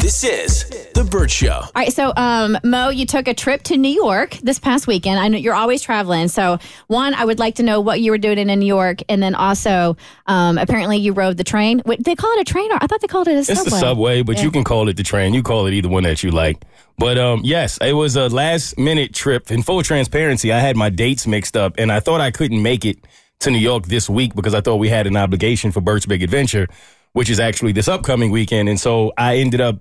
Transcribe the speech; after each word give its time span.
This 0.00 0.24
is 0.24 0.64
The 0.94 1.04
Bert 1.04 1.30
Show. 1.30 1.50
All 1.52 1.70
right, 1.74 1.92
so 1.92 2.12
um, 2.16 2.56
Mo, 2.64 2.88
you 2.88 3.04
took 3.04 3.28
a 3.28 3.34
trip 3.34 3.62
to 3.64 3.76
New 3.76 3.90
York 3.90 4.30
this 4.42 4.58
past 4.58 4.86
weekend. 4.86 5.18
I 5.20 5.28
know 5.28 5.36
you're 5.36 5.54
always 5.54 5.82
traveling. 5.82 6.28
So, 6.28 6.58
one, 6.86 7.12
I 7.14 7.24
would 7.24 7.38
like 7.38 7.56
to 7.56 7.62
know 7.62 7.80
what 7.80 8.00
you 8.00 8.10
were 8.12 8.16
doing 8.18 8.38
in 8.38 8.58
New 8.58 8.64
York, 8.66 9.00
and 9.08 9.22
then 9.22 9.34
also, 9.34 9.96
um, 10.26 10.56
apparently, 10.56 10.96
you 10.96 11.12
rode 11.12 11.36
the 11.36 11.44
train. 11.44 11.82
Wait, 11.84 12.02
they 12.04 12.14
call 12.14 12.32
it 12.38 12.40
a 12.40 12.44
train, 12.50 12.72
or 12.72 12.78
I 12.80 12.86
thought 12.86 13.00
they 13.02 13.06
called 13.06 13.28
it 13.28 13.36
a 13.36 13.44
subway. 13.44 13.60
It's 13.62 13.70
the 13.70 13.78
subway, 13.78 14.22
but 14.22 14.36
Yeah. 14.38 14.44
you 14.44 14.50
can 14.50 14.64
call 14.64 14.88
it 14.88 14.96
the 14.96 15.02
train. 15.02 15.34
You 15.34 15.42
call 15.42 15.66
it 15.66 15.74
either 15.74 15.88
one 15.90 16.04
that 16.04 16.22
you 16.22 16.30
like. 16.30 16.62
But 16.96 17.18
um, 17.18 17.42
yes, 17.44 17.76
it 17.82 17.92
was 17.92 18.16
a 18.16 18.28
last 18.28 18.78
minute 18.78 19.12
trip. 19.14 19.50
In 19.50 19.62
full 19.62 19.82
transparency, 19.82 20.52
I 20.52 20.60
had 20.60 20.76
my 20.76 20.88
dates 20.88 21.26
mixed 21.26 21.56
up, 21.56 21.74
and 21.76 21.92
I 21.92 22.00
thought 22.00 22.20
I 22.22 22.30
couldn't 22.30 22.62
make 22.62 22.84
it 22.86 22.98
to 23.40 23.50
New 23.50 23.58
York 23.58 23.86
this 23.86 24.08
week 24.08 24.34
because 24.34 24.54
I 24.54 24.60
thought 24.62 24.76
we 24.76 24.88
had 24.88 25.06
an 25.06 25.16
obligation 25.16 25.70
for 25.70 25.80
Bert's 25.80 26.06
Big 26.06 26.22
Adventure, 26.22 26.66
which 27.12 27.28
is 27.28 27.38
actually 27.38 27.72
this 27.72 27.88
upcoming 27.88 28.30
weekend. 28.30 28.68
And 28.68 28.80
so 28.80 29.12
I 29.18 29.36
ended 29.36 29.60
up 29.60 29.76
s- 29.76 29.80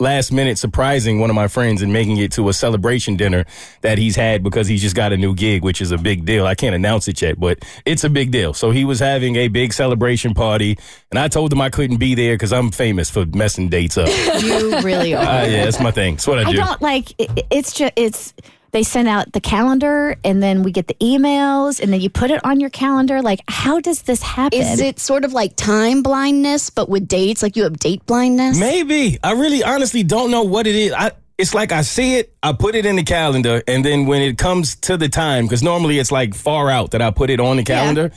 last 0.00 0.32
minute 0.32 0.58
surprising 0.58 1.20
one 1.20 1.30
of 1.30 1.36
my 1.36 1.48
friends 1.48 1.82
and 1.82 1.92
making 1.92 2.16
it 2.18 2.32
to 2.32 2.48
a 2.48 2.52
celebration 2.52 3.16
dinner 3.16 3.44
that 3.82 3.98
he's 3.98 4.16
had 4.16 4.42
because 4.42 4.66
he's 4.68 4.82
just 4.82 4.96
got 4.96 5.12
a 5.12 5.16
new 5.16 5.34
gig, 5.34 5.62
which 5.62 5.80
is 5.80 5.92
a 5.92 5.98
big 5.98 6.24
deal. 6.24 6.46
I 6.46 6.54
can't 6.54 6.74
announce 6.74 7.08
it 7.08 7.20
yet, 7.22 7.38
but 7.38 7.58
it's 7.84 8.04
a 8.04 8.10
big 8.10 8.30
deal. 8.30 8.54
So 8.54 8.70
he 8.70 8.84
was 8.84 8.98
having 9.00 9.36
a 9.36 9.48
big 9.48 9.72
celebration 9.72 10.34
party, 10.34 10.78
and 11.10 11.18
I 11.18 11.28
told 11.28 11.52
him 11.52 11.60
I 11.60 11.70
couldn't 11.70 11.98
be 11.98 12.14
there 12.14 12.34
because 12.34 12.52
I'm 12.52 12.70
famous 12.70 13.10
for 13.10 13.24
messing 13.26 13.68
dates 13.68 13.96
up. 13.98 14.08
You 14.46 14.80
really 14.80 15.14
are. 15.14 15.22
Uh, 15.22 15.46
yeah, 15.46 15.64
that's 15.64 15.80
my 15.80 15.90
thing. 15.90 16.14
That's 16.14 16.26
what 16.26 16.38
I 16.38 16.42
I 16.48 16.50
do. 16.52 16.56
don't 16.58 16.80
like 16.82 17.12
it, 17.18 17.46
it's 17.50 17.72
just 17.72 17.92
it's 17.96 18.34
they 18.76 18.82
send 18.82 19.08
out 19.08 19.32
the 19.32 19.40
calendar 19.40 20.16
and 20.22 20.42
then 20.42 20.62
we 20.62 20.70
get 20.70 20.86
the 20.86 20.96
emails 21.00 21.80
and 21.80 21.90
then 21.90 21.98
you 21.98 22.10
put 22.10 22.30
it 22.30 22.44
on 22.44 22.60
your 22.60 22.68
calendar 22.68 23.22
like 23.22 23.40
how 23.48 23.80
does 23.80 24.02
this 24.02 24.20
happen 24.20 24.60
Is 24.60 24.82
it 24.82 25.00
sort 25.00 25.24
of 25.24 25.32
like 25.32 25.56
time 25.56 26.02
blindness, 26.02 26.68
but 26.68 26.86
with 26.86 27.08
dates? 27.08 27.42
Like 27.42 27.56
you 27.56 27.62
have 27.62 27.78
date 27.78 28.04
blindness? 28.04 28.60
Maybe. 28.60 29.18
I 29.24 29.32
really 29.32 29.64
honestly 29.64 30.02
don't 30.02 30.30
know 30.30 30.42
what 30.42 30.66
it 30.66 30.74
is. 30.74 30.92
I 30.92 31.12
it's 31.38 31.54
like 31.54 31.72
I 31.72 31.80
see 31.80 32.16
it, 32.16 32.34
I 32.42 32.52
put 32.52 32.74
it 32.74 32.84
in 32.84 32.96
the 32.96 33.02
calendar, 33.02 33.62
and 33.66 33.82
then 33.82 34.04
when 34.04 34.20
it 34.20 34.36
comes 34.36 34.76
to 34.76 34.98
the 34.98 35.08
time, 35.08 35.44
because 35.46 35.62
normally 35.62 35.98
it's 35.98 36.12
like 36.12 36.34
far 36.34 36.68
out 36.68 36.90
that 36.90 37.00
I 37.00 37.10
put 37.10 37.30
it 37.30 37.40
on 37.40 37.56
the 37.56 37.62
calendar, 37.62 38.12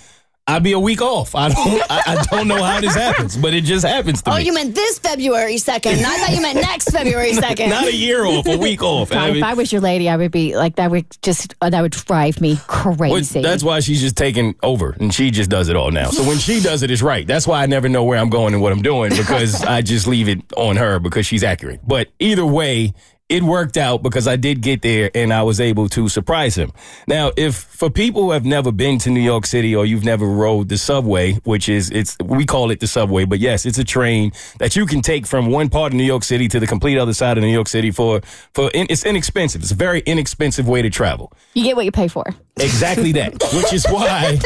I'd 0.56 0.64
be 0.64 0.72
a 0.74 0.80
week 0.80 1.02
off. 1.02 1.36
I 1.36 1.50
don't 1.50 1.82
I, 1.92 2.02
I 2.08 2.24
don't 2.32 2.48
know 2.48 2.62
how 2.64 2.82
this 2.82 2.96
happens, 2.96 3.38
but 3.38 3.54
it 3.54 3.64
just 3.64 3.86
happens 3.86 4.22
to 4.24 4.32
Oh, 4.32 4.38
me. 4.38 4.44
you 4.46 4.54
meant 4.54 4.74
this 4.76 5.00
February 5.00 5.56
2nd. 5.56 6.04
I 6.04 6.18
thought 6.18 6.36
you 6.36 6.42
meant 6.42 6.56
next 6.62 6.90
February 6.92 7.32
2nd. 7.34 7.70
Not 7.70 7.86
a 7.88 7.96
year 7.96 8.26
off, 8.26 8.48
a 8.48 8.58
week 8.58 8.82
off. 8.82 9.10
God, 9.12 9.18
I 9.32 9.38
if 9.38 9.44
I 9.44 9.54
was 9.54 9.72
your 9.72 9.82
lady, 9.82 10.10
I 10.10 10.18
would 10.18 10.32
be 10.32 10.56
like 10.56 10.76
that. 10.78 10.90
Would 10.92 11.06
just 11.22 11.56
uh, 11.62 11.70
that 11.70 11.82
would 11.82 11.92
drive 11.92 12.42
me 12.42 12.56
Well, 12.70 12.96
crazy. 12.96 13.42
that's 13.42 13.64
why 13.64 13.80
she's 13.80 14.02
just 14.02 14.16
taking 14.18 14.56
over 14.64 14.96
and 15.00 15.14
she 15.14 15.32
just 15.32 15.50
does 15.50 15.70
it 15.70 15.76
all 15.76 15.92
now. 15.92 16.10
So 16.10 16.24
when 16.28 16.38
she 16.40 16.60
does 16.62 16.84
it, 16.84 16.92
it's 16.92 17.02
right. 17.02 17.26
That's 17.28 17.46
why 17.48 17.62
I 17.64 17.66
never 17.68 17.88
know 17.90 18.04
where 18.04 18.18
I'm 18.20 18.30
going 18.30 18.54
and 18.54 18.62
what 18.62 18.72
I'm 18.72 18.82
doing 18.82 19.12
because 19.12 19.64
I 19.64 19.82
just 19.82 20.08
leave 20.08 20.28
it 20.30 20.42
on 20.58 20.76
her 20.78 21.00
because 21.00 21.26
she's 21.26 21.44
accurate. 21.44 21.80
But 21.88 22.10
either 22.20 22.46
way, 22.46 22.94
it 23.30 23.44
worked 23.44 23.78
out 23.78 24.02
because 24.02 24.28
I 24.28 24.36
did 24.36 24.62
get 24.62 24.82
there 24.82 25.12
and 25.14 25.32
I 25.32 25.44
was 25.44 25.62
able 25.62 25.88
to 25.90 26.10
surprise 26.10 26.56
him. 26.58 26.72
Now, 27.08 27.32
if 27.38 27.56
for 27.56 27.90
people 27.92 28.24
who 28.24 28.32
have 28.32 28.44
never 28.44 28.72
been 28.72 28.98
to 29.00 29.12
New 29.12 29.20
York 29.22 29.46
City 29.46 29.76
or 29.76 29.86
you've 29.86 30.04
never 30.04 30.26
rode 30.26 30.68
the 30.68 30.78
subway, 30.80 31.34
which 31.44 31.70
is 31.70 31.92
it's 31.92 32.18
we 32.24 32.46
call 32.46 32.72
it 32.72 32.80
the 32.80 32.88
subway, 32.88 33.26
but 33.26 33.38
yes, 33.40 33.68
it's 33.68 33.78
a 33.78 33.84
train 33.84 34.32
that 34.58 34.76
you 34.76 34.88
can 34.88 35.02
take 35.02 35.28
from 35.28 35.52
one 35.52 35.70
part 35.70 35.94
of 35.94 35.98
New 35.98 36.04
York 36.04 36.24
City 36.24 36.48
to 36.48 36.60
the 36.60 36.66
complete 36.68 36.98
other 36.98 37.14
side 37.14 37.38
of 37.38 37.44
New 37.44 37.54
York 37.54 37.68
City 37.68 37.92
for 37.92 38.22
for 38.54 38.72
it's 38.74 39.06
inexpensive. 39.06 39.62
It's 39.62 39.72
a 39.72 39.76
very 39.76 40.02
inexpensive 40.02 40.68
way 40.68 40.82
to 40.82 40.90
travel. 40.90 41.32
you 41.54 41.64
get 41.64 41.76
what 41.76 41.86
you 41.86 41.92
pay 41.92 42.08
for. 42.08 42.26
Exactly 42.58 43.12
that, 43.14 43.34
which 43.54 43.72
is 43.72 43.86
why 43.88 44.40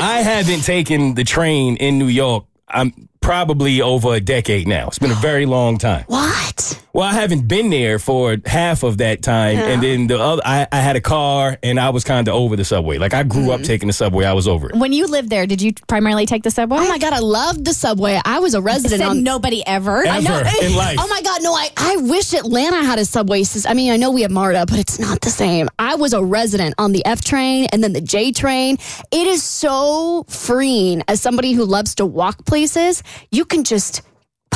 I 0.00 0.20
haven't 0.20 0.62
taken 0.62 1.14
the 1.14 1.24
train 1.24 1.76
in 1.76 1.98
New 1.98 2.08
York. 2.08 2.44
I'm 2.68 3.08
probably 3.20 3.80
over 3.80 4.14
a 4.14 4.20
decade 4.20 4.68
now. 4.68 4.88
It's 4.88 4.98
been 4.98 5.10
a 5.10 5.14
very 5.14 5.46
long 5.46 5.78
time. 5.78 6.04
What? 6.08 6.82
Well, 6.96 7.04
I 7.04 7.12
haven't 7.12 7.46
been 7.46 7.68
there 7.68 7.98
for 7.98 8.38
half 8.46 8.82
of 8.82 8.96
that 8.98 9.20
time, 9.20 9.58
and 9.58 9.82
then 9.82 10.06
the 10.06 10.18
other, 10.18 10.40
I, 10.42 10.66
I 10.72 10.80
had 10.80 10.96
a 10.96 11.00
car, 11.02 11.58
and 11.62 11.78
I 11.78 11.90
was 11.90 12.04
kind 12.04 12.26
of 12.26 12.32
over 12.32 12.56
the 12.56 12.64
subway. 12.64 12.96
Like 12.96 13.12
I 13.12 13.22
grew 13.22 13.50
up 13.50 13.56
mm-hmm. 13.56 13.66
taking 13.66 13.86
the 13.86 13.92
subway. 13.92 14.24
I 14.24 14.32
was 14.32 14.48
over 14.48 14.70
it. 14.70 14.76
When 14.76 14.94
you 14.94 15.06
lived 15.06 15.28
there, 15.28 15.46
did 15.46 15.60
you 15.60 15.74
primarily 15.88 16.24
take 16.24 16.42
the 16.42 16.50
subway? 16.50 16.78
Oh 16.80 16.88
my 16.88 16.96
God, 16.96 17.12
I 17.12 17.18
loved 17.18 17.66
the 17.66 17.74
subway. 17.74 18.18
I 18.24 18.38
was 18.38 18.54
a 18.54 18.62
resident 18.62 19.02
Said 19.02 19.08
on. 19.08 19.22
nobody 19.22 19.62
ever. 19.66 20.06
Ever 20.06 20.48
in 20.62 20.74
life. 20.74 20.96
Oh 20.98 21.06
my 21.08 21.20
God, 21.20 21.42
no, 21.42 21.52
I, 21.52 21.68
I 21.76 21.96
wish 21.98 22.32
Atlanta 22.32 22.82
had 22.82 22.98
a 22.98 23.04
subway 23.04 23.42
system. 23.42 23.70
I 23.70 23.74
mean, 23.74 23.92
I 23.92 23.98
know 23.98 24.10
we 24.10 24.22
have 24.22 24.30
MARTA, 24.30 24.64
but 24.66 24.78
it's 24.78 24.98
not 24.98 25.20
the 25.20 25.28
same. 25.28 25.68
I 25.78 25.96
was 25.96 26.14
a 26.14 26.24
resident 26.24 26.76
on 26.78 26.92
the 26.92 27.04
F 27.04 27.22
train 27.22 27.66
and 27.72 27.84
then 27.84 27.92
the 27.92 28.00
J 28.00 28.32
train. 28.32 28.78
It 29.12 29.26
is 29.26 29.42
so 29.42 30.24
freeing 30.30 31.02
as 31.08 31.20
somebody 31.20 31.52
who 31.52 31.66
loves 31.66 31.94
to 31.96 32.06
walk 32.06 32.46
places. 32.46 33.02
You 33.30 33.44
can 33.44 33.64
just 33.64 34.00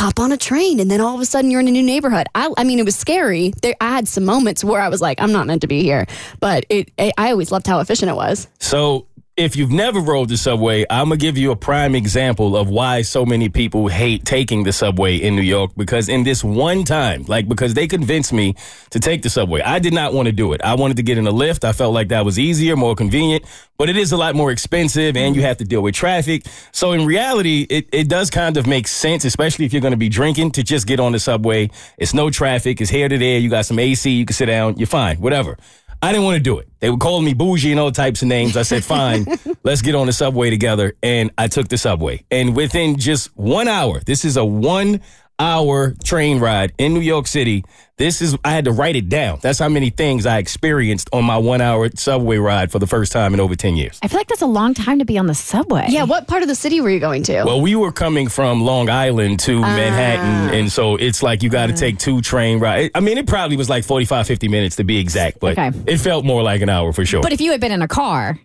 pop 0.01 0.19
on 0.19 0.33
a 0.33 0.37
train 0.39 0.81
and 0.81 0.91
then 0.91 0.99
all 0.99 1.15
of 1.15 1.21
a 1.21 1.27
sudden 1.27 1.51
you're 1.51 1.61
in 1.61 1.69
a 1.69 1.71
new 1.71 1.83
neighborhood. 1.83 2.27
I, 2.35 2.51
I 2.57 2.65
mean, 2.65 2.79
it 2.79 2.87
was 2.87 2.97
scary. 2.97 3.53
There, 3.61 3.75
I 3.83 3.91
had 3.91 4.09
some 4.09 4.25
moments 4.25 4.65
where 4.65 4.81
I 4.81 4.89
was 4.89 5.03
like, 5.03 5.21
I'm 5.21 5.31
not 5.31 5.47
meant 5.47 5.61
to 5.61 5.67
be 5.67 5.83
here, 5.83 6.07
but 6.41 6.65
it, 6.71 6.91
I 6.97 7.31
always 7.31 7.53
loved 7.53 7.67
how 7.67 7.81
efficient 7.81 8.11
it 8.11 8.15
was. 8.15 8.49
So 8.61 9.07
if 9.37 9.57
you've 9.57 9.71
never 9.71 10.01
rode 10.01 10.29
the 10.29 10.37
subway, 10.37 10.85
I'm 10.91 11.07
gonna 11.07 11.17
give 11.17 11.39
you 11.39 11.51
a 11.51 11.57
prime 11.57 11.95
example 11.95 12.57
of 12.57 12.69
why 12.69 13.03
so 13.03 13.25
many 13.25 13.49
people 13.49 13.89
hate 13.89 14.25
taking 14.25 14.65
the 14.65 14.73
subway 14.73 15.17
in 15.17 15.35
New 15.35 15.43
York. 15.43 15.71
Because 15.77 16.09
in 16.09 16.25
this 16.25 16.45
one 16.45 16.85
time, 16.85 17.25
like 17.27 17.49
because 17.49 17.75
they 17.75 17.87
convinced 17.87 18.33
me 18.33 18.55
to 18.91 19.01
take 19.01 19.23
the 19.23 19.31
subway, 19.31 19.63
I 19.63 19.79
did 19.79 19.95
not 19.95 20.13
want 20.13 20.27
to 20.27 20.33
do 20.33 20.53
it. 20.53 20.61
I 20.63 20.75
wanted 20.75 20.99
to 20.99 21.03
get 21.03 21.17
in 21.17 21.27
a 21.27 21.33
Lyft. 21.33 21.65
I 21.65 21.73
felt 21.73 21.95
like 21.95 22.09
that 22.09 22.25
was 22.25 22.39
easier, 22.39 22.77
more 22.77 22.95
convenient, 22.95 23.45
but 23.79 23.89
it 23.89 23.97
is 23.97 24.13
a 24.13 24.17
lot 24.17 24.35
more 24.35 24.51
expensive, 24.51 25.17
and 25.17 25.35
you 25.35 25.43
have 25.43 25.57
to 25.59 25.65
deal 25.65 25.81
with 25.81 25.95
traffic. 25.95 26.45
So 26.73 26.93
in 26.93 27.07
reality, 27.07 27.67
it, 27.71 27.89
it 27.93 28.09
does 28.09 28.29
kind 28.31 28.57
of 28.57 28.67
make 28.67 28.89
sense, 28.89 29.25
especially 29.25 29.65
if 29.65 29.73
you're 29.73 29.83
gonna 29.83 29.97
be 29.97 30.11
drinking, 30.11 30.51
to 30.53 30.63
just 30.63 30.87
get 30.87 31.01
on 31.01 31.13
the 31.13 31.21
subway. 31.21 31.71
It's 31.97 32.13
no 32.13 32.31
traffic. 32.31 32.81
It's 32.81 32.91
here 32.91 33.09
to 33.09 33.17
there. 33.17 33.39
You 33.39 33.49
got 33.49 33.65
some 33.65 33.79
AC. 33.79 34.11
You 34.11 34.27
can 34.27 34.35
sit 34.35 34.47
down. 34.47 34.77
You're 34.77 34.87
fine. 34.87 35.17
Whatever. 35.19 35.57
I 36.03 36.13
didn't 36.13 36.25
want 36.25 36.37
to 36.37 36.43
do 36.43 36.59
it. 36.59 36.69
They 36.81 36.89
were 36.89 36.97
calling 36.97 37.27
me 37.27 37.35
bougie 37.35 37.73
and 37.73 37.79
all 37.79 37.93
types 37.93 38.23
of 38.23 38.29
names. 38.29 38.57
I 38.57 38.63
said, 38.63 38.83
fine, 38.83 39.27
let's 39.65 39.83
get 39.83 39.95
on 39.95 40.07
the 40.07 40.13
subway 40.15 40.49
together. 40.49 40.95
And 41.03 41.31
I 41.37 41.49
took 41.49 41.69
the 41.69 41.77
subway. 41.77 42.25
And 42.31 42.57
within 42.57 42.97
just 42.97 43.37
one 43.37 43.69
hour, 43.69 44.01
this 44.01 44.25
is 44.25 44.39
a 44.39 44.45
one 44.45 45.03
hour 45.41 45.95
train 46.05 46.39
ride 46.39 46.73
in 46.79 46.95
New 46.95 47.01
York 47.01 47.27
City. 47.27 47.65
This 47.97 48.23
is, 48.23 48.35
I 48.45 48.53
had 48.53 48.65
to 48.65 48.73
write 48.73 48.97
it 48.97 49.11
down. 49.11 49.41
That's 49.43 49.59
how 49.59 49.69
many 49.69 49.91
things 49.91 50.25
I 50.25 50.39
experienced 50.39 51.11
on 51.13 51.25
my 51.25 51.37
one 51.37 51.61
hour 51.61 51.91
subway 51.95 52.39
ride 52.39 52.73
for 52.73 52.79
the 52.79 52.87
first 52.87 53.13
time 53.13 53.35
in 53.35 53.41
over 53.41 53.55
10 53.55 53.77
years. 53.77 53.99
I 54.03 54.09
feel 54.09 54.19
like 54.19 54.29
that's 54.29 54.41
a 54.41 54.47
long 54.47 54.73
time 54.73 55.01
to 55.01 55.05
be 55.05 55.19
on 55.19 55.27
the 55.27 55.35
subway. 55.35 55.87
Yeah, 55.89 56.05
what 56.05 56.27
part 56.27 56.41
of 56.43 56.49
the 56.49 56.55
city 56.55 56.81
were 56.81 56.89
you 56.89 57.01
going 57.01 57.23
to? 57.25 57.43
Well, 57.45 57.61
we 57.61 57.75
were 57.77 57.93
coming 57.93 58.29
from 58.29 58.63
Long 58.63 58.89
Island 58.89 59.41
to 59.41 59.59
ah. 59.59 59.77
Manhattan, 59.77 60.55
and 60.59 60.73
so 60.73 60.97
it's 60.97 61.23
like 61.23 61.43
you 61.43 61.51
got 61.51 61.67
to 61.67 61.75
ah. 61.75 61.77
take 61.77 61.99
two 61.99 62.23
train 62.23 62.59
rides. 62.59 62.91
I 62.95 63.01
mean, 63.01 63.19
it 63.19 63.27
probably 63.27 63.59
was 63.59 63.69
like 63.69 63.85
45, 63.85 64.27
50 64.27 64.49
minutes 64.49 64.77
to 64.77 64.85
be 64.85 64.99
exact, 64.99 65.39
but 65.41 65.59
Okay. 65.59 65.71
it 65.87 65.99
felt 65.99 66.25
more 66.25 66.43
like 66.43 66.63
an 66.63 66.71
hour 66.71 66.93
for 66.95 67.05
sure. 67.05 67.21
But 67.23 67.33
if 67.33 67.41
you 67.43 67.51
had 67.51 67.61
been 67.61 67.73
in 67.73 67.83
a 67.83 67.89
car, 67.89 68.39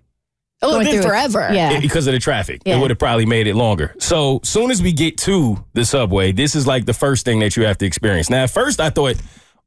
oh, 0.66 0.72
going 0.72 0.82
it's 0.88 0.92
been 0.96 1.02
through 1.04 1.12
it- 1.12 1.32
forever. 1.32 1.54
yeah. 1.54 1.72
it- 1.74 1.82
because 1.82 2.08
of 2.08 2.14
the 2.14 2.20
traffic. 2.20 2.62
Yeah. 2.66 2.78
It 2.78 2.82
would 2.82 2.90
have 2.92 3.00
probably 3.00 3.26
made 3.26 3.48
it 3.48 3.56
longer. 3.56 3.96
So 4.00 4.40
soon 4.44 4.72
as 4.72 4.82
we 4.82 4.92
get 4.92 5.18
to 5.20 5.64
the 5.74 5.86
subway, 5.86 6.32
this 6.32 6.56
is 6.56 6.66
like 6.68 6.86
the 6.86 6.94
first 6.94 7.26
thing 7.26 7.40
that 7.40 7.56
you 7.56 7.64
have 7.66 7.78
to 7.80 7.86
experience. 7.86 8.30
Now, 8.30 8.44
at 8.44 8.50
first 8.50 8.80
I 8.80 8.90
thought, 8.90 9.16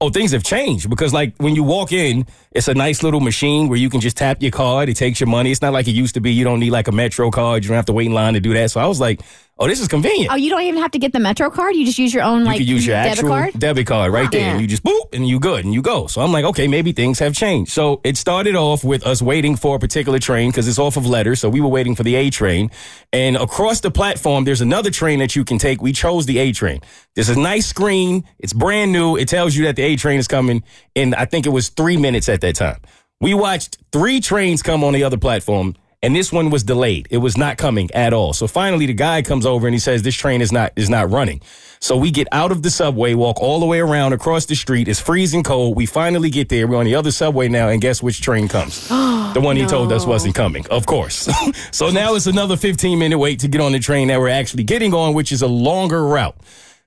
oh, 0.01 0.11
things 0.11 0.31
have 0.33 0.45
changed 0.45 0.89
because 0.89 1.13
like 1.13 1.35
when 1.39 1.55
you 1.57 1.63
walk 1.65 1.91
in, 1.93 2.27
it's 2.53 2.69
a 2.69 2.75
nice 2.75 3.03
little 3.03 3.21
machine 3.21 3.69
where 3.69 3.79
you 3.79 3.91
can 3.91 4.01
just 4.01 4.17
tap 4.17 4.41
your 4.43 4.51
card. 4.53 4.89
It 4.89 4.95
takes 4.97 5.19
your 5.21 5.27
money. 5.29 5.51
It's 5.51 5.61
not 5.63 5.73
like 5.73 5.89
it 5.89 5.93
used 5.93 6.15
to 6.15 6.21
be. 6.21 6.33
You 6.33 6.45
don't 6.45 6.61
need 6.61 6.71
like 6.71 6.87
a 6.89 6.93
Metro 6.93 7.31
card. 7.31 7.65
You 7.65 7.69
don't 7.69 7.77
have 7.77 7.87
to 7.87 7.93
wait 7.93 8.07
in 8.07 8.13
line 8.13 8.35
to 8.35 8.41
do 8.41 8.55
that. 8.55 8.71
So 8.71 8.81
I 8.81 8.87
was 8.87 9.01
like, 9.01 9.21
oh, 9.59 9.67
this 9.67 9.81
is 9.81 9.89
convenient. 9.89 10.33
Oh, 10.33 10.37
you 10.37 10.51
don't 10.51 10.63
even 10.63 10.81
have 10.81 10.91
to 10.93 10.99
get 10.99 11.13
the 11.13 11.21
Metro 11.21 11.51
card. 11.51 11.75
You 11.77 11.85
just 11.85 11.99
use 11.99 12.13
your 12.15 12.23
own 12.23 12.45
like 12.45 12.59
could 12.59 12.69
use 12.69 12.87
your 12.87 12.97
debit 12.97 13.13
actual 13.13 13.29
card. 13.29 13.53
debit 13.59 13.87
card 13.87 14.13
right 14.13 14.31
there, 14.31 14.41
Yeah. 14.41 14.53
and 14.53 14.61
you 14.61 14.67
just 14.67 14.83
boop, 14.83 15.13
and 15.13 15.27
you 15.27 15.41
good, 15.41 15.65
and 15.65 15.75
you 15.75 15.83
go. 15.83 16.07
So 16.07 16.21
I'm 16.21 16.33
like, 16.33 16.45
okay, 16.45 16.69
maybe 16.69 16.93
things 16.93 17.19
have 17.19 17.35
changed. 17.35 17.73
So 17.73 18.01
it 18.05 18.17
started 18.17 18.55
off 18.55 18.85
with 18.85 19.07
us 19.07 19.21
waiting 19.21 19.57
for 19.57 19.77
a 19.77 19.79
particular 19.79 20.19
train 20.19 20.51
because 20.51 20.69
it's 20.69 20.79
off 20.79 20.97
of 20.97 21.07
letters. 21.07 21.41
So 21.41 21.49
we 21.49 21.61
were 21.61 21.69
waiting 21.69 21.95
for 21.95 22.03
the 22.03 22.15
A 22.17 22.31
train, 22.31 22.71
and 23.13 23.37
across 23.37 23.81
the 23.81 23.91
platform, 23.91 24.45
there's 24.45 24.61
another 24.61 24.91
train 24.91 25.19
that 25.19 25.35
you 25.37 25.45
can 25.45 25.59
take. 25.59 25.83
We 25.83 25.93
chose 25.93 26.27
the 26.27 26.39
A 26.39 26.53
train. 26.53 26.81
There's 27.15 27.29
a 27.31 27.39
nice 27.39 27.67
screen. 27.67 28.25
It's 28.39 28.53
brand 28.53 28.93
new. 28.93 29.17
It 29.17 29.29
tells 29.29 29.57
you 29.57 29.65
that 29.65 29.77
the 29.77 29.83
A 29.83 29.97
train 29.97 30.19
is 30.19 30.29
coming 30.29 30.63
and 30.95 31.15
I 31.15 31.25
think 31.25 31.47
it 31.47 31.51
was 31.51 31.69
three 31.69 31.97
minutes 31.97 32.29
at 32.29 32.41
that 32.43 32.55
time. 32.57 32.81
We 33.21 33.35
watched 33.35 33.79
three 33.93 34.21
trains 34.21 34.63
come 34.63 34.85
on 34.85 34.93
the 34.93 35.03
other 35.05 35.17
platform. 35.17 35.75
And 36.01 36.15
this 36.15 36.33
one 36.33 36.51
was 36.51 36.63
delayed. 36.63 37.09
It 37.11 37.19
was 37.19 37.37
not 37.37 37.57
coming 37.57 37.91
at 37.93 38.13
all. 38.13 38.33
So 38.33 38.47
finally 38.47 38.87
the 38.87 38.95
guy 38.95 39.23
comes 39.23 39.45
over 39.45 39.67
and 39.67 39.75
he 39.75 39.81
says 39.81 40.03
this 40.03 40.15
train 40.15 40.41
is 40.41 40.53
not 40.53 40.73
is 40.77 40.89
not 40.89 41.11
running. 41.11 41.41
So 41.81 41.97
we 41.97 42.11
get 42.11 42.29
out 42.31 42.53
of 42.53 42.63
the 42.63 42.71
subway, 42.71 43.15
walk 43.15 43.41
all 43.41 43.59
the 43.61 43.67
way 43.67 43.81
around 43.81 44.13
across 44.13 44.47
the 44.47 44.55
street. 44.55 44.89
It's 44.89 45.01
freezing 45.01 45.43
cold. 45.43 45.77
We 45.77 45.87
finally 45.87 46.31
get 46.31 46.49
there. 46.49 46.67
We're 46.67 46.79
on 46.79 46.85
the 46.85 46.95
other 46.95 47.11
subway 47.11 47.49
now, 47.49 47.69
and 47.69 47.81
guess 47.81 48.03
which 48.03 48.21
train 48.21 48.49
comes? 48.49 48.89
the 48.89 49.41
one 49.43 49.57
he 49.57 49.67
told 49.67 49.93
us 49.93 50.07
wasn't 50.07 50.35
coming, 50.35 50.67
of 50.69 50.87
course. 50.87 51.29
so 51.73 51.91
now 51.91 52.15
it's 52.15 52.27
another 52.27 52.57
15 52.57 52.99
minute 52.99 53.19
wait 53.19 53.41
to 53.41 53.49
get 53.49 53.61
on 53.61 53.73
the 53.73 53.79
train 53.79 54.09
that 54.09 54.19
we're 54.21 54.29
actually 54.29 54.65
getting 54.65 54.95
on, 54.95 55.15
which 55.15 55.33
is 55.33 55.43
a 55.43 55.49
longer 55.49 56.05
route. 56.05 56.37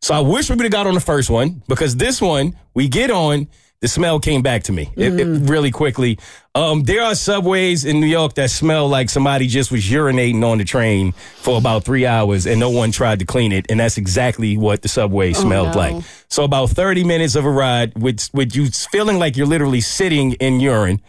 So 0.02 0.14
I 0.14 0.20
wish 0.22 0.50
we 0.50 0.56
would 0.56 0.64
have 0.64 0.72
got 0.72 0.88
on 0.88 0.94
the 0.94 1.02
first 1.02 1.30
one 1.30 1.62
because 1.68 1.96
this 1.96 2.22
one 2.22 2.56
we 2.74 2.88
get 2.88 3.12
on. 3.12 3.48
The 3.82 3.88
smell 3.88 4.20
came 4.20 4.44
back 4.44 4.62
to 4.64 4.72
me 4.72 4.94
it, 4.96 5.20
it 5.20 5.26
really 5.50 5.72
quickly. 5.72 6.20
Um, 6.54 6.84
there 6.84 7.02
are 7.02 7.16
subways 7.16 7.84
in 7.84 8.00
New 8.00 8.06
York 8.06 8.36
that 8.36 8.52
smell 8.52 8.88
like 8.88 9.10
somebody 9.10 9.48
just 9.48 9.72
was 9.72 9.84
urinating 9.86 10.44
on 10.44 10.60
the 10.60 10.64
train 10.64 11.14
for 11.14 11.58
about 11.58 11.84
three 11.84 12.06
hours 12.06 12.46
and 12.46 12.60
no 12.60 12.70
one 12.70 12.92
tried 12.92 13.18
to 13.20 13.26
clean 13.26 13.52
it. 13.52 13.66
And 13.70 13.80
that's 13.80 13.98
exactly 13.98 14.56
what 14.56 14.84
the 14.84 14.88
subway 14.88 15.34
smelled 15.34 15.72
no. 15.72 15.78
like. 15.78 16.04
So 16.30 16.44
about 16.44 16.70
30 16.70 17.04
minutes 17.06 17.34
of 17.34 17.44
a 17.44 17.50
ride 17.50 17.98
with, 17.98 18.30
with 18.34 18.56
you 18.56 18.68
feeling 18.70 19.18
like 19.18 19.36
you're 19.36 19.48
literally 19.48 19.82
sitting 19.82 20.34
in 20.34 20.60
urine. 20.60 21.02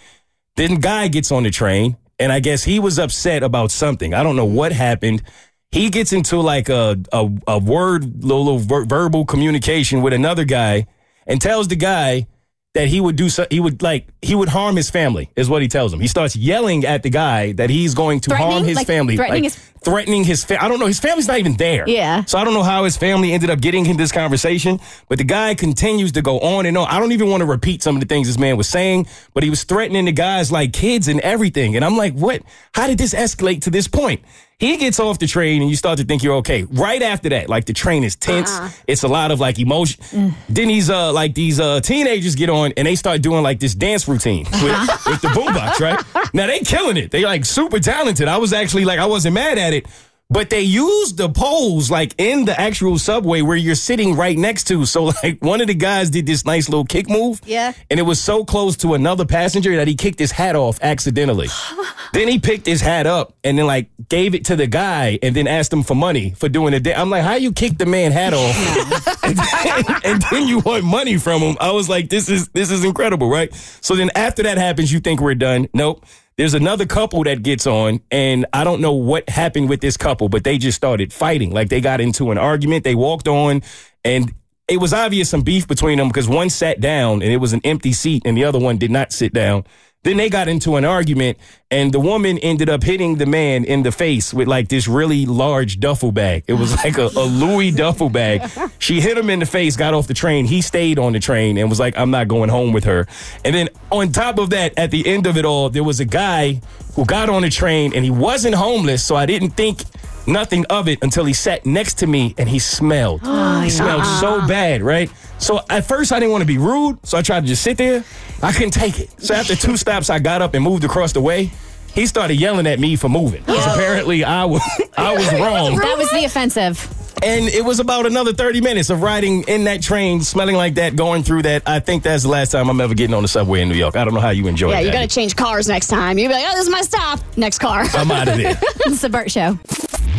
Then 0.56 0.76
guy 0.76 1.08
gets 1.08 1.30
on 1.30 1.42
the 1.42 1.50
train, 1.50 1.96
and 2.18 2.32
I 2.32 2.40
guess 2.40 2.64
he 2.64 2.78
was 2.78 2.98
upset 2.98 3.42
about 3.42 3.70
something. 3.70 4.14
I 4.14 4.22
don't 4.22 4.36
know 4.36 4.44
what 4.44 4.72
happened. 4.72 5.22
He 5.70 5.90
gets 5.90 6.12
into 6.12 6.38
like 6.38 6.68
a 6.68 6.98
a, 7.12 7.30
a 7.46 7.58
word, 7.58 8.22
little, 8.22 8.44
little 8.44 8.58
ver- 8.58 8.84
verbal 8.84 9.25
communication 9.25 10.02
with 10.02 10.12
another 10.12 10.44
guy, 10.44 10.86
and 11.26 11.40
tells 11.40 11.68
the 11.68 11.76
guy 11.76 12.26
that 12.74 12.88
he 12.88 13.00
would 13.00 13.16
do 13.16 13.28
so. 13.28 13.46
He 13.50 13.60
would 13.60 13.82
like 13.82 14.06
he 14.22 14.34
would 14.34 14.48
harm 14.48 14.76
his 14.76 14.90
family, 14.90 15.30
is 15.36 15.48
what 15.48 15.62
he 15.62 15.69
tells 15.69 15.92
him. 15.92 16.00
He 16.00 16.06
starts 16.08 16.34
yelling 16.36 16.84
at 16.84 17.02
the 17.02 17.10
guy 17.10 17.52
that 17.52 17.70
he's 17.70 17.94
going 17.94 18.20
to 18.20 18.34
harm 18.34 18.64
his 18.64 18.76
Like, 18.76 18.86
family, 18.86 19.16
threatening 19.16 19.44
like, 19.44 19.52
his- 19.52 19.71
threatening 19.84 20.25
his. 20.25 20.44
Fa- 20.44 20.62
I 20.62 20.69
don't 20.69 20.79
know. 20.79 20.87
His 20.87 21.00
family's 21.00 21.29
not 21.29 21.38
even 21.38 21.55
there. 21.56 21.84
Yeah. 21.88 22.25
So 22.25 22.38
I 22.38 22.44
don't 22.44 22.55
know 22.55 22.62
how 22.62 22.84
his 22.84 22.96
family 22.96 23.32
ended 23.32 23.50
up 23.50 23.61
getting 23.61 23.87
in 23.87 23.96
this 23.96 24.12
conversation, 24.12 24.81
but 25.08 25.19
the 25.19 25.25
guy 25.25 25.55
continues 25.55 26.12
to 26.12 26.23
go 26.23 26.38
on 26.40 26.67
and 26.67 26.76
on. 26.79 26.88
I 26.88 26.99
don't 26.99 27.12
even 27.12 27.29
want 27.31 27.40
to 27.40 27.46
repeat 27.46 27.82
some 27.82 27.96
of 27.96 28.00
the 28.00 28.06
things 28.06 28.26
this 28.26 28.38
man 28.38 28.56
was 28.56 28.69
saying, 28.69 29.06
but 29.34 29.43
he 29.43 29.50
was 29.50 29.64
threatening 29.64 30.05
the 30.06 30.12
guys 30.12 30.50
like 30.52 30.73
kids 30.73 31.08
and 31.08 31.20
everything. 31.20 31.76
And 31.76 31.84
I'm 31.84 31.96
like, 31.96 32.14
what? 32.14 32.43
How 32.75 32.87
did 32.87 32.99
this 32.99 33.14
escalate 33.14 33.62
to 33.62 33.70
this 33.70 33.88
point? 33.88 34.23
He 34.58 34.76
gets 34.76 35.00
off 35.00 35.19
the 35.19 35.26
train 35.26 35.61
and 35.61 35.69
you 35.69 35.75
start 35.75 35.99
to 35.99 36.05
think 36.05 36.23
you're 36.23 36.37
okay. 36.37 36.62
Right 36.62 37.02
after 37.02 37.28
that, 37.31 37.49
like 37.49 37.64
the 37.64 37.73
train 37.73 38.05
is 38.05 38.14
tense. 38.14 38.49
It's 38.87 39.02
a 39.02 39.08
lot 39.08 39.32
of 39.32 39.40
like 39.40 39.58
emotion. 39.58 40.37
Then 40.49 40.69
these 40.69 40.88
uh 40.88 41.12
like 41.12 41.35
these 41.35 41.58
uh 41.58 41.81
teenagers 41.81 42.37
get 42.37 42.49
on 42.49 42.73
and 42.76 42.87
they 42.87 42.94
start 42.94 43.23
doing 43.23 43.43
like 43.43 43.58
this 43.58 43.75
dance 43.75 44.06
routine 44.06 44.44
with, 44.44 44.62
with 45.05 45.20
the 45.20 45.28
boombox, 45.35 45.81
right? 45.81 46.00
Now 46.32 46.46
they 46.46 46.61
killing 46.61 46.96
it. 46.96 47.11
They 47.11 47.25
like 47.25 47.44
super 47.44 47.81
talented. 47.81 48.28
I 48.28 48.37
was 48.37 48.52
actually 48.52 48.85
like 48.85 49.00
I 49.00 49.06
wasn't 49.06 49.35
mad 49.35 49.58
at 49.58 49.71
it. 49.72 49.86
But 50.32 50.48
they 50.48 50.62
used 50.62 51.19
the 51.19 51.28
poles 51.28 51.90
like 51.90 52.14
in 52.16 52.46
the 52.46 52.58
actual 52.58 52.98
subway 52.98 53.42
where 53.42 53.56
you're 53.56 53.74
sitting 53.74 54.16
right 54.16 54.36
next 54.36 54.64
to. 54.69 54.86
So 54.86 55.04
like 55.22 55.36
one 55.40 55.60
of 55.60 55.66
the 55.66 55.74
guys 55.74 56.08
did 56.08 56.24
this 56.24 56.46
nice 56.46 56.70
little 56.70 56.86
kick 56.86 57.10
move. 57.10 57.42
Yeah. 57.44 57.74
And 57.90 58.00
it 58.00 58.04
was 58.04 58.19
so 58.19 58.42
close 58.42 58.74
to 58.78 58.94
another 58.94 59.26
passenger 59.26 59.76
that 59.76 59.86
he 59.86 59.94
kicked 59.94 60.19
his 60.19 60.30
hat 60.32 60.56
off 60.56 60.78
accidentally. 60.80 61.48
then 62.14 62.28
he 62.28 62.38
picked 62.38 62.64
his 62.64 62.80
hat 62.80 63.06
up 63.06 63.34
and 63.44 63.58
then 63.58 63.66
like 63.66 63.90
gave 64.08 64.34
it 64.34 64.46
to 64.46 64.56
the 64.56 64.66
guy 64.66 65.19
and 65.22 65.36
then 65.36 65.46
asked 65.46 65.70
him 65.70 65.82
for 65.82 65.94
money 65.94 66.30
for 66.30 66.48
doing 66.48 66.72
it. 66.72 66.86
I'm 66.88 67.10
like, 67.10 67.25
how 67.25 67.34
you 67.34 67.52
kick 67.52 67.76
the 67.76 67.84
man 67.84 68.10
hat 68.10 68.32
off 68.32 69.22
and, 69.22 69.36
then, 69.36 69.96
and 70.04 70.22
then 70.30 70.48
you 70.48 70.60
want 70.60 70.84
money 70.84 71.18
from 71.18 71.42
him? 71.42 71.58
I 71.60 71.72
was 71.72 71.90
like, 71.90 72.08
this 72.08 72.30
is 72.30 72.48
this 72.48 72.70
is 72.70 72.84
incredible, 72.84 73.28
right? 73.28 73.52
So 73.82 73.96
then 73.96 74.10
after 74.14 74.42
that 74.44 74.56
happens, 74.56 74.90
you 74.90 75.00
think 75.00 75.20
we're 75.20 75.34
done. 75.34 75.68
Nope. 75.75 76.06
There's 76.42 76.54
another 76.54 76.86
couple 76.86 77.22
that 77.22 77.44
gets 77.44 77.68
on, 77.68 78.00
and 78.10 78.46
I 78.52 78.64
don't 78.64 78.80
know 78.80 78.94
what 78.94 79.28
happened 79.28 79.68
with 79.68 79.80
this 79.80 79.96
couple, 79.96 80.28
but 80.28 80.42
they 80.42 80.58
just 80.58 80.74
started 80.74 81.12
fighting. 81.12 81.52
Like 81.52 81.68
they 81.68 81.80
got 81.80 82.00
into 82.00 82.32
an 82.32 82.38
argument. 82.38 82.82
They 82.82 82.96
walked 82.96 83.28
on, 83.28 83.62
and 84.04 84.34
it 84.66 84.78
was 84.78 84.92
obvious 84.92 85.30
some 85.30 85.42
beef 85.42 85.68
between 85.68 85.98
them 85.98 86.08
because 86.08 86.28
one 86.28 86.50
sat 86.50 86.80
down 86.80 87.22
and 87.22 87.30
it 87.30 87.36
was 87.36 87.52
an 87.52 87.60
empty 87.62 87.92
seat, 87.92 88.22
and 88.24 88.36
the 88.36 88.42
other 88.42 88.58
one 88.58 88.76
did 88.76 88.90
not 88.90 89.12
sit 89.12 89.32
down. 89.32 89.62
Then 90.04 90.16
they 90.16 90.28
got 90.28 90.49
into 90.49 90.75
an 90.75 90.84
argument, 90.84 91.38
and 91.70 91.93
the 91.93 92.00
woman 92.00 92.37
ended 92.38 92.69
up 92.69 92.82
hitting 92.82 93.16
the 93.16 93.26
man 93.26 93.64
in 93.64 93.84
the 93.84 93.93
face 93.93 94.34
with 94.34 94.49
like 94.49 94.69
this 94.69 94.88
really 94.88 95.26
large 95.26 95.78
duffel 95.78 96.10
bag. 96.10 96.43
It 96.49 96.54
was 96.54 96.75
like 96.84 96.99
a, 96.99 97.06
a 97.06 97.25
Louis 97.25 97.70
duffel 97.70 98.10
bag. 98.10 98.50
She 98.81 99.00
hit 99.00 99.16
him 99.16 99.31
in 99.31 99.38
the 99.38 99.46
face, 99.46 99.76
got 99.76 99.94
off 99.94 100.08
the 100.08 100.14
train. 100.14 100.44
He 100.44 100.60
stayed 100.60 100.99
on 100.99 101.12
the 101.12 101.20
train 101.20 101.56
and 101.56 101.70
was 101.70 101.78
like, 101.78 101.96
I'm 101.96 102.10
not 102.10 102.26
going 102.26 102.50
home 102.50 102.72
with 102.72 102.82
her. 102.84 103.06
And 103.44 103.54
then 103.54 103.69
on 103.90 104.10
top 104.10 104.38
of 104.38 104.50
that, 104.50 104.76
at 104.76 104.90
the 104.90 105.06
end 105.06 105.26
of 105.26 105.37
it 105.37 105.44
all, 105.44 105.70
there 105.70 105.84
was 105.84 106.00
a 106.00 106.04
guy 106.04 106.60
who 106.96 107.04
got 107.04 107.28
on 107.28 107.43
the 107.43 107.50
train 107.50 107.93
and 107.94 108.04
he 108.04 108.10
wasn't 108.10 108.56
homeless, 108.56 109.04
so 109.04 109.14
I 109.14 109.26
didn't 109.26 109.50
think 109.50 109.84
nothing 110.26 110.64
of 110.66 110.88
it 110.88 110.98
until 111.02 111.24
he 111.24 111.32
sat 111.32 111.64
next 111.66 111.94
to 111.98 112.06
me 112.06 112.34
and 112.38 112.48
he 112.48 112.58
smelled. 112.58 113.20
Ah, 113.42 113.60
he 113.62 113.70
smelled 113.70 114.04
so 114.20 114.46
bad, 114.46 114.82
right? 114.82 115.10
So 115.38 115.60
at 115.69 115.86
first 115.86 116.12
I 116.12 116.19
didn't 116.19 116.32
want 116.32 116.42
to 116.42 116.46
be 116.46 116.58
rude, 116.58 116.98
so 117.06 117.19
I 117.19 117.22
tried 117.22 117.40
to 117.40 117.46
just 117.46 117.62
sit 117.62 117.76
there. 117.76 118.04
I 118.42 118.52
couldn't 118.52 118.72
take 118.72 118.98
it. 118.98 119.10
So 119.20 119.34
after 119.34 119.54
two 119.54 119.76
stops, 119.76 120.10
I 120.10 120.19
got 120.19 120.42
up 120.42 120.54
and 120.54 120.64
moved 120.64 120.84
across 120.84 121.12
the 121.12 121.20
way. 121.20 121.50
He 121.94 122.06
started 122.06 122.34
yelling 122.34 122.66
at 122.66 122.80
me 122.80 122.96
for 122.96 123.08
moving 123.08 123.42
because 123.42 123.66
apparently 123.74 124.24
I 124.24 124.44
was 124.44 124.62
I 124.96 125.14
was 125.14 125.32
wrong. 125.32 125.76
That 125.76 125.96
was 125.98 126.10
the 126.10 126.25
offensive. 126.25 126.98
And 127.25 127.46
it 127.48 127.64
was 127.64 127.78
about 127.78 128.06
another 128.06 128.32
30 128.32 128.60
minutes 128.62 128.90
of 128.90 129.00
riding 129.00 129.44
in 129.44 129.64
that 129.64 129.80
train, 129.80 130.22
smelling 130.22 130.56
like 130.56 130.75
that, 130.75 130.96
going 130.96 131.22
through 131.22 131.42
that. 131.42 131.62
I 131.68 131.78
think 131.78 132.02
that's 132.02 132.25
the 132.25 132.28
last 132.28 132.50
time 132.50 132.68
I'm 132.68 132.80
ever 132.80 132.94
getting 132.94 133.14
on 133.14 133.22
the 133.22 133.28
subway 133.28 133.60
in 133.60 133.68
New 133.68 133.76
York. 133.76 133.94
I 133.96 134.04
don't 134.04 134.12
know 134.12 134.18
how 134.20 134.30
you 134.30 134.48
enjoy 134.48 134.70
it. 134.70 134.72
Yeah, 134.72 134.80
that. 134.80 134.86
you 134.86 134.92
got 134.92 135.02
to 135.02 135.14
change 135.14 135.36
cars 135.36 135.68
next 135.68 135.86
time. 135.86 136.18
You'd 136.18 136.28
be 136.28 136.34
like, 136.34 136.44
oh, 136.48 136.56
this 136.56 136.64
is 136.64 136.70
my 136.70 136.82
stop. 136.82 137.20
Next 137.36 137.58
car. 137.60 137.84
I'm 137.92 138.10
out 138.10 138.26
of 138.26 138.36
there. 138.38 138.58
It's 138.86 139.02
the 139.02 139.08
Bert 139.08 139.30
Show. 139.30 139.56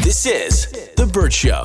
This 0.03 0.25
is 0.25 0.67
The 0.97 1.05
Bert 1.05 1.31
Show. 1.31 1.63